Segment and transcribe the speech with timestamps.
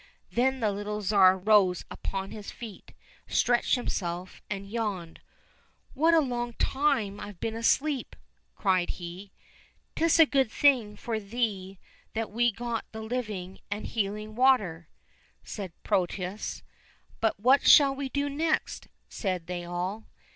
[0.31, 2.93] Then the little Tsar rose upon his feet,
[3.27, 5.19] stretched himself, and yawned.''
[5.93, 8.15] What a long time I've been asleep!"
[8.55, 9.31] cried he.
[9.95, 11.77] —"'Tis a good thing for thee
[12.15, 14.89] that we got the living and healing water!"
[15.43, 16.63] said Protius.
[17.21, 20.05] —"But what shall we do next?" said they all.